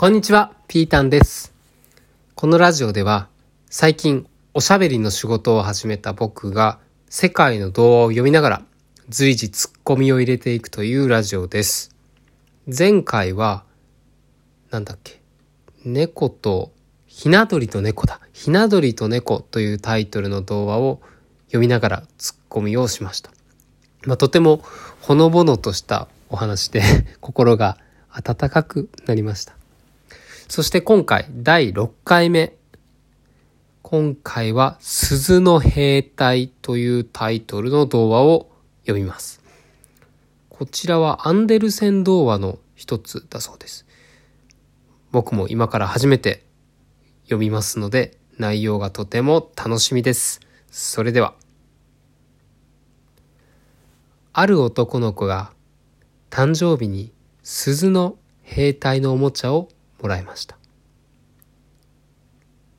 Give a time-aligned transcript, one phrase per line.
[0.00, 1.52] こんにちは、ピータンです。
[2.36, 3.26] このラジオでは、
[3.68, 6.78] 最近おしゃべりの仕事を始めた僕が、
[7.08, 8.62] 世界の童話を読みながら、
[9.08, 11.96] 随時ツッコミを入れていくというラジオです。
[12.68, 13.64] 前回は、
[14.70, 15.20] なんだっけ、
[15.84, 16.70] 猫と、
[17.08, 18.20] ひな鳥と猫だ。
[18.32, 21.00] ひな鳥と猫というタイトルの童話を
[21.46, 23.32] 読みながらツッコミをしました。
[24.06, 24.62] まあ、とても
[25.00, 26.82] ほのぼのとしたお話で
[27.20, 27.78] 心が
[28.10, 29.57] 温かくなりました。
[30.48, 32.54] そして今回第6回目。
[33.82, 38.50] 今回は鈴の兵隊というタイトルの童話を
[38.86, 39.42] 読みます。
[40.48, 43.84] こちらはアンデルセン童話の一つだそうです。
[45.12, 46.46] 僕も今から初めて
[47.24, 50.40] 読みますので内容がとても楽しみです。
[50.70, 51.34] それでは。
[54.32, 55.52] ある男の子が
[56.30, 59.68] 誕生日に鈴の兵隊のおもちゃを
[60.00, 60.58] もらいました。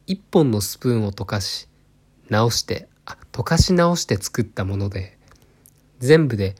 [0.07, 1.67] 一本のスプーンを溶かし、
[2.29, 5.17] 直して、あ、溶かし直して作ったもので、
[5.99, 6.55] 全部で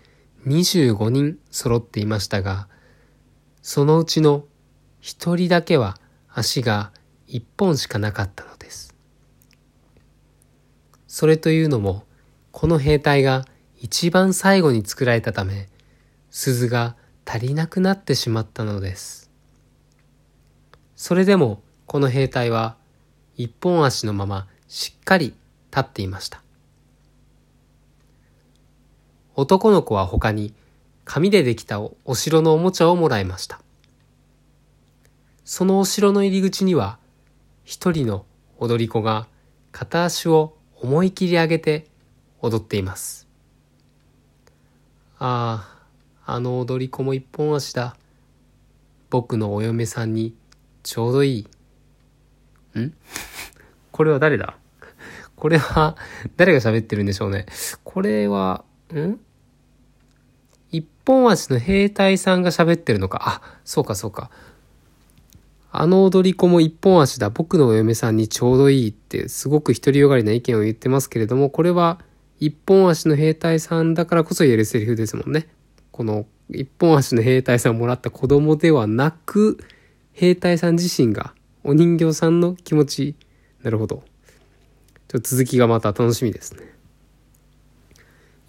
[0.46, 2.68] 25人揃っていましたが、
[3.62, 4.46] そのうちの
[5.00, 5.98] 一人だけは
[6.30, 6.92] 足が
[7.28, 8.96] 一本しかなかったのです。
[11.08, 12.04] それというのも、
[12.52, 13.46] この兵隊が
[13.78, 15.70] 一番最後に作られたため、
[16.30, 19.29] 鈴が足りなくなってしまったのです。
[21.00, 22.76] それでもこの兵隊は
[23.38, 26.44] 一本足のまましっかり立っていました。
[29.34, 30.54] 男の子は他に
[31.06, 33.62] 紙でできたお城のおもちゃをもらいました。
[35.46, 37.00] そのお城の入り口には
[37.64, 38.26] 一人の
[38.58, 39.26] 踊り子が
[39.72, 41.88] 片足を思い切り上げて
[42.42, 43.26] 踊っています。
[45.18, 45.66] あ
[46.26, 47.96] あ、あの踊り子も一本足だ。
[49.10, 50.36] 僕のお嫁さんに
[50.90, 51.46] ちょうどい
[52.76, 52.80] い。
[52.80, 52.94] ん？
[53.92, 54.58] これは誰だ？
[55.36, 55.96] これは
[56.36, 57.46] 誰が喋ってるんでしょうね。
[57.84, 59.20] これは、ん？
[60.72, 63.22] 一本足の兵隊さんが喋ってるのか？
[63.22, 64.32] あ、そうかそうか。
[65.72, 67.30] あの踊り子も一本足だ。
[67.30, 72.00] 僕のお嫁さんにちょうどいいって、すごく独りよがりな意見を言ってますけれども、これは
[72.40, 75.50] 一本足の兵隊さんだからこそ言えるセリフですもんね。
[75.92, 79.64] この一本足の兵隊さんをもらった子供ではなく、
[80.20, 83.16] 兵隊さん自身がお人形さんの気持ち。
[83.64, 84.04] なるほど。
[85.08, 86.76] ちょっと続きがまた楽しみですね。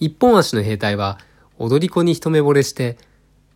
[0.00, 1.20] 一本足の兵隊は
[1.58, 2.98] 踊り子に一目惚れして、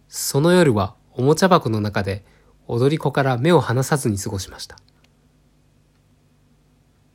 [0.08, 2.24] その夜はおもちゃ箱の中で
[2.68, 4.76] 踊り子から目を離さずに過ごしました。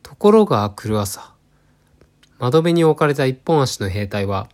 [0.03, 1.33] ところが来る朝、
[2.39, 4.49] 窓辺に置かれた一本足の兵隊は、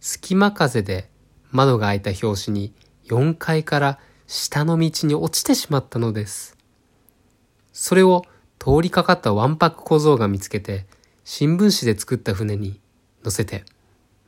[0.00, 1.08] 隙間風で
[1.52, 2.72] 窓が開いた拍子に
[3.06, 6.54] 4階から下の道に落ちてしまったのです。
[7.72, 8.26] それを
[8.58, 10.86] 通りかかったわんぱく小僧が見つけて、
[11.24, 12.78] 新聞紙で作った船に
[13.24, 13.64] 乗せて、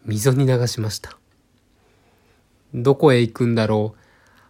[0.07, 1.19] 溝に流しました。
[2.73, 4.01] どこへ行くんだろう。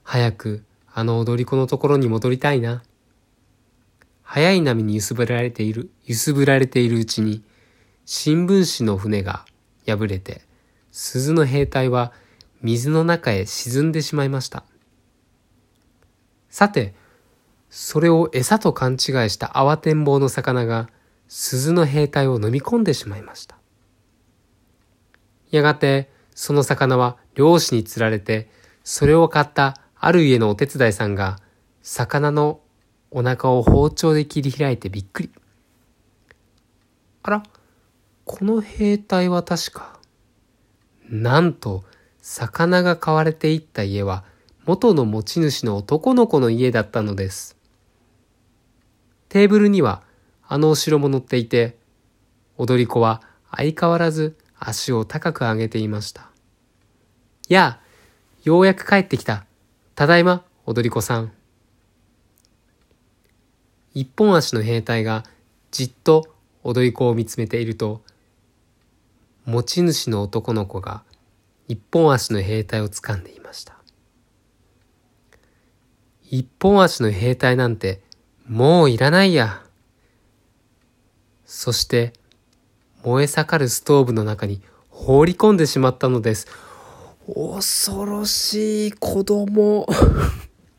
[0.05, 2.85] 早くあの踊り子のところに戻りたいな。
[4.23, 7.43] 早い波に揺すぶられている、揺すぶられているうちに、
[8.07, 9.45] 新聞紙の船が
[9.85, 10.43] 破れて、
[10.93, 12.13] 鈴の兵隊は
[12.63, 14.63] 水の中へ沈んでしまいました。
[16.51, 16.95] さて、
[17.71, 18.99] それを餌と勘違い
[19.31, 20.91] した慌てんぼうの魚が
[21.29, 23.57] 鈴の兵隊を飲み込んでしまいました。
[25.51, 28.51] やがて、その魚は漁師に釣られて、
[28.83, 31.39] それを買ったある家のお手伝いさんが、
[31.83, 32.61] 魚の
[33.11, 35.31] お腹を包丁で切り開いてびっくり。
[37.23, 37.43] あら、
[38.25, 40.01] この兵隊は確か、
[41.09, 41.85] なんと、
[42.23, 44.25] 魚が買われていった家は、
[44.71, 47.57] 元の持ち主の男の子の家だったのです。
[49.29, 50.05] テーブルには、
[50.47, 51.77] あのお城も乗っていて、
[52.57, 53.21] 踊り子は
[53.51, 56.31] 相変わらず足を高く上げていました。
[57.49, 57.85] やあ、
[58.45, 59.45] ようやく帰ってきた。
[59.97, 61.33] ただいま、踊り子さん。
[63.93, 65.25] 一本足の兵隊が
[65.73, 66.29] じっと
[66.63, 68.03] 踊り子を見つめていると、
[69.47, 71.03] 持ち主の男の子が
[71.67, 73.80] 一本足の兵隊を掴んでいました。
[76.33, 78.01] 一本足の兵隊なんて
[78.47, 79.65] もういらないや。
[81.45, 82.13] そして
[83.03, 86.47] 燃え盛るストーブの中に放り込んでしまったのです。
[87.27, 89.89] 恐ろしい子供。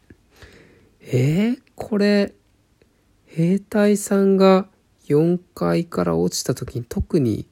[1.02, 1.56] え？
[1.58, 2.34] ー、これ、
[3.26, 4.70] 兵隊さんが
[5.08, 7.46] 4階から落ちた時に特に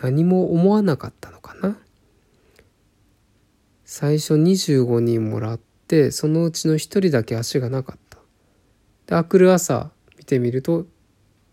[0.00, 1.78] 何も思わなかったのかな？
[3.84, 8.18] 最初25人もらってでそのうちの一人だけ足がなかった。
[9.06, 10.86] であくる朝見てみると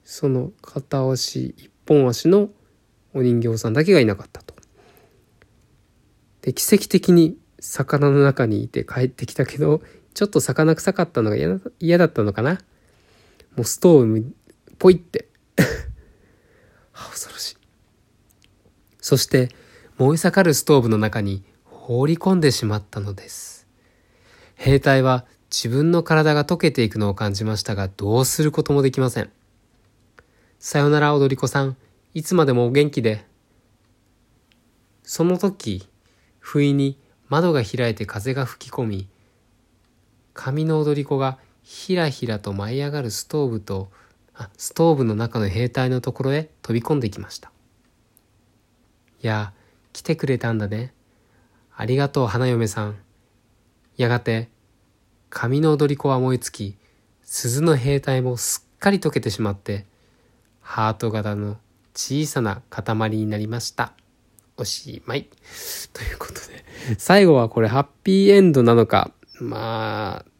[0.03, 2.50] その片足一本足の
[3.13, 4.53] お人形さんだけがいなかったと。
[6.41, 9.81] で奇跡的に魚の中にいて帰ってきたけど
[10.13, 11.38] ちょっと魚臭かったのが
[11.79, 12.59] 嫌だったのかな。
[13.56, 14.33] もうストーブ
[14.79, 15.27] ポイって。
[16.91, 17.57] 恐ろしい。
[19.00, 19.50] そして
[19.97, 23.62] 燃え盛るストーブの中に放り込んでしまったのです。
[24.55, 29.31] 兵隊は自分の体が溶けていくのを感じましたがどうすることもできません。
[30.59, 31.77] さよなら踊り子さん。
[32.13, 33.25] いつまでもお元気で。
[35.03, 35.88] その時
[36.39, 36.97] 不意に
[37.27, 39.07] 窓が開いて風が吹き込み
[40.33, 43.91] 髪の踊り子がひらひらと舞い上がるストーブと
[44.33, 47.51] あストーブの中の兵隊のところへ飛び込んできました。
[49.21, 49.53] いや
[49.94, 50.94] 来てくれたんだね。
[51.75, 53.02] ありがとう花嫁さん。
[53.98, 54.50] やがて
[55.30, 56.78] 髪の踊り子は燃え尽き
[57.24, 59.86] 鈴の兵隊もすっかり溶けてしまって
[60.62, 61.57] ハート型の
[61.95, 63.94] 小さな塊になりました
[64.57, 65.28] おしまい
[65.94, 66.63] ということで
[66.98, 70.34] 最後はこれハッピーエンドなのかまあ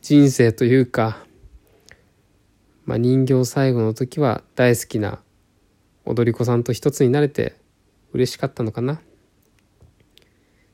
[0.00, 1.18] 人生というか、
[2.86, 5.20] まあ、人形最後の時は大好きな
[6.06, 7.56] 踊り子さんと一つになれて
[8.12, 9.02] 嬉しかったのかな。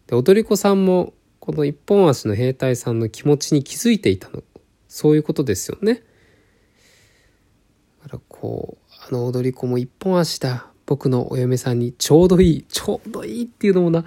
[0.06, 4.42] で踊り子さんもこの一本足の兵隊さんの気持ちに気づいていたの。
[4.88, 6.02] そういうことですよね。
[8.02, 10.68] だからこうあの踊り子も一本足だ。
[10.86, 14.06] 僕のお嫁さんにちょうどいいちょうどいいっていうのもな。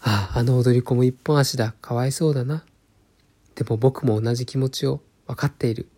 [0.00, 1.74] あああの踊り子も一本足だ。
[1.82, 2.64] かわいそうだな。
[3.54, 5.90] でも僕も同じ気持ちを分かっている。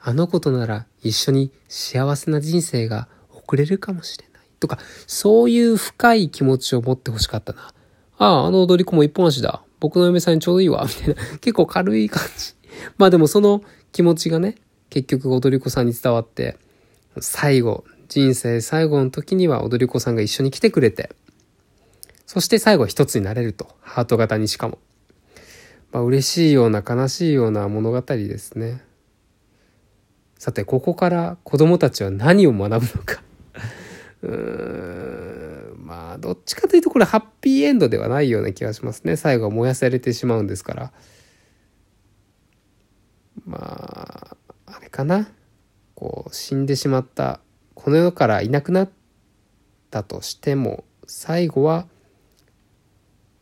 [0.00, 4.42] あの子となら一緒に幸せな人生が送れるかもしれない。
[4.58, 7.72] とかそういう深い気持ちを持ってほしかったな。
[8.18, 9.62] あああの踊り子も一本足だ。
[9.80, 12.54] 僕の嫁さんにちょうどいいわみたいな 結構軽い感じ
[12.98, 14.56] まあでもその気持ちがね
[14.90, 16.56] 結局踊り子さんに伝わって
[17.20, 21.10] 最後人生最後の時には踊り子さんが一緒に来てくれて
[22.28, 23.68] そして最後一つになれると。
[23.80, 24.78] ハート型にしかも。
[25.92, 28.82] まあ、嬉しいような悲しいような物語ですね。
[30.38, 33.22] さて、ここから子供たちは何を学ぶのか
[34.22, 35.07] うーん、
[36.18, 39.16] どっちかというとこれハッピーエンドではないような気がしますね。
[39.16, 40.92] 最後は燃やされてしまうんですから。
[43.46, 44.36] まあ、
[44.66, 45.28] あれかな。
[45.94, 47.40] こう、死んでしまった、
[47.74, 48.90] この世からいなくなっ
[49.90, 51.86] たとしても、最後は、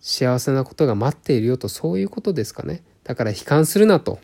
[0.08, 4.20] 幸せなことが待っているよとそういうことですかねだから悲観するなと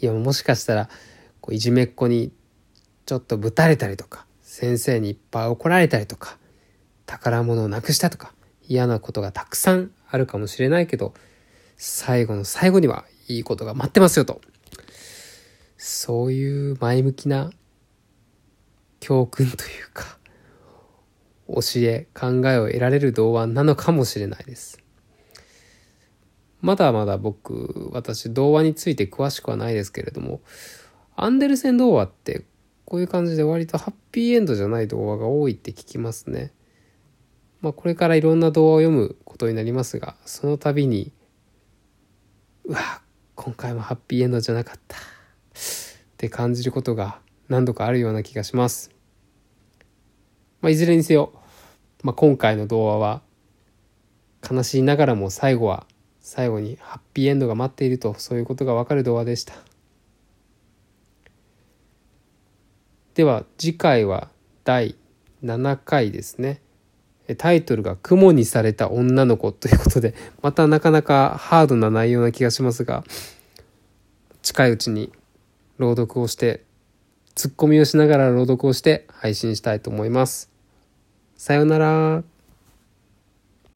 [0.00, 0.88] いやもしかしたら
[1.42, 2.32] こういじめっ子に
[3.04, 6.38] ちょっとぶたれたりとか先生にいっぱい怒られたりとか
[7.08, 8.32] 宝物をなくしたとか
[8.68, 11.14] 嫌なことがたくさんあるかもしれないけど
[11.76, 14.40] 最後の最後にはいいことが待ってますよと。
[15.78, 17.50] そういう前向きな
[19.00, 20.18] 教訓というか
[21.46, 24.82] 教え考えを得られる童話なのかもしれないです。
[26.60, 30.40] まだまだ僕私童話について詳しくはないですけれども
[31.14, 32.44] アンデルセン童話って
[32.84, 36.52] こういう感じで割とハッピーエンドじゃない童話が多いって聞きますね。
[37.60, 41.12] まあこれからいろんな童話を読むことになりますがその度に
[42.64, 43.02] うわ
[43.34, 44.96] 今回もハッピーエンドじゃなかった。
[44.98, 45.00] っ
[46.18, 48.90] て感じることが何度かあるような気がします。
[50.60, 51.32] まあ、いずれにせよ
[52.02, 53.22] まあ、今回の童話は
[54.48, 55.86] 悲しいながらも最後は
[56.20, 59.54] 最後にハッピーエンドが待っているとそういうことがわかる童話でした。
[63.14, 64.30] では次回は
[64.64, 64.96] 第
[65.44, 66.60] 7回ですね。
[67.34, 73.04] タイトルが「雲にされた女の子」ということで またなかなかハードな内容な気がしますが
[74.42, 75.12] 近いうちに
[75.78, 76.64] 朗読をして
[77.34, 80.50] ツッコミをしながら朗読をして配信したいと思います。
[81.36, 82.37] さようなら。